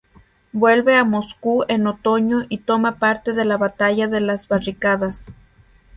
[0.51, 5.27] Vuelve a Moscú en otoño y toma parte en la Batalla de las Barricadas.